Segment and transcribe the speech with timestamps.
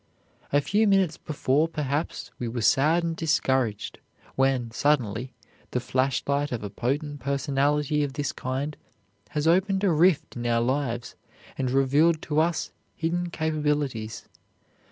[0.51, 3.99] A few minutes before, perhaps, we were sad and discouraged,
[4.33, 5.35] when, suddenly,
[5.69, 8.75] the flashlight of a potent personality of this kind
[9.29, 11.13] has opened a rift in our lives
[11.55, 14.27] and revealed to us hidden capabilities.